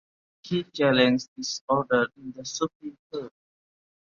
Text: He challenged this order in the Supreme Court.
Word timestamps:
He 0.41 0.63
challenged 0.73 1.29
this 1.37 1.61
order 1.69 2.07
in 2.17 2.31
the 2.31 2.43
Supreme 2.43 2.97
Court. 3.13 3.31